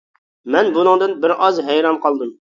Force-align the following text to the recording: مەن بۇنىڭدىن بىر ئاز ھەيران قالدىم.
مەن 0.55 0.69
بۇنىڭدىن 0.77 1.15
بىر 1.27 1.35
ئاز 1.37 1.61
ھەيران 1.69 2.03
قالدىم. 2.09 2.35